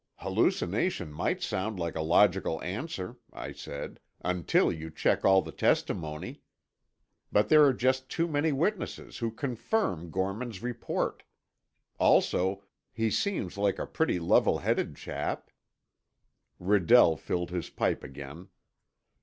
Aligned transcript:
'""Hallucination 0.25 1.13
might 1.13 1.43
sound 1.43 1.77
like 1.77 1.95
a 1.95 2.01
logical 2.01 2.59
answer," 2.63 3.17
I 3.31 3.51
said, 3.51 3.99
"until 4.21 4.71
you 4.71 4.89
check 4.89 5.23
all 5.23 5.43
the 5.43 5.51
testimony. 5.51 6.41
But 7.31 7.49
there 7.49 7.63
are 7.65 7.71
just 7.71 8.09
too 8.09 8.27
many 8.27 8.51
witnesses 8.51 9.19
who 9.19 9.29
confirm 9.29 10.09
Gorman's 10.09 10.63
report. 10.63 11.21
Also, 11.99 12.63
he 12.91 13.11
seems 13.11 13.59
like 13.59 13.77
a 13.77 13.85
pretty 13.85 14.17
level 14.17 14.57
headed 14.57 14.95
chap." 14.95 15.51
Redell 16.59 17.15
filled 17.19 17.51
his 17.51 17.69
pipe 17.69 18.03
again. 18.03 18.47